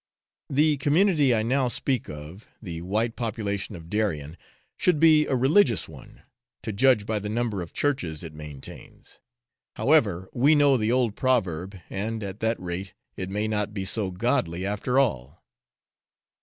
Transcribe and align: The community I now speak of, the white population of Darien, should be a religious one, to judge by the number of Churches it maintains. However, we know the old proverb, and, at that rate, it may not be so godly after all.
The 0.49 0.77
community 0.77 1.31
I 1.35 1.43
now 1.43 1.67
speak 1.67 2.09
of, 2.09 2.49
the 2.59 2.81
white 2.81 3.15
population 3.15 3.75
of 3.75 3.87
Darien, 3.87 4.35
should 4.75 4.99
be 4.99 5.27
a 5.27 5.35
religious 5.35 5.87
one, 5.87 6.23
to 6.63 6.73
judge 6.73 7.05
by 7.05 7.19
the 7.19 7.29
number 7.29 7.61
of 7.61 7.71
Churches 7.71 8.23
it 8.23 8.33
maintains. 8.33 9.19
However, 9.75 10.27
we 10.33 10.55
know 10.55 10.75
the 10.75 10.91
old 10.91 11.15
proverb, 11.15 11.77
and, 11.87 12.23
at 12.23 12.39
that 12.39 12.59
rate, 12.59 12.95
it 13.15 13.29
may 13.29 13.47
not 13.47 13.75
be 13.75 13.85
so 13.85 14.09
godly 14.09 14.65
after 14.65 14.97
all. 14.97 15.37